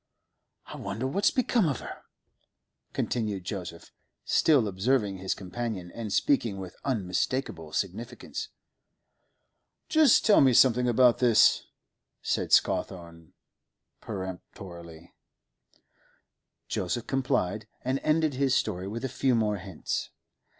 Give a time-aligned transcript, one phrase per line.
[0.65, 2.01] 'I wonder what's become of her?'
[2.91, 3.91] continued Joseph,
[4.25, 8.49] still observing his companion, and speaking with unmistakable significance.
[9.89, 11.67] 'Just tell me something about this,'
[12.23, 13.33] said Scawthorne
[14.01, 15.13] peremptorily.
[16.67, 20.09] Joseph complied, and ended his story with a few more hints.